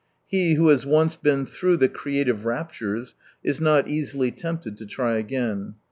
He 0.25 0.55
who 0.55 0.69
has 0.69 0.83
once 0.83 1.15
been 1.15 1.45
through 1.45 1.77
the 1.77 1.87
creative 1.87 2.43
raptures 2.43 3.13
is 3.43 3.61
not 3.61 3.87
easily 3.87 4.31
tempted 4.31 4.75
to 4.79 4.87
try 4.87 5.17
again. 5.17 5.75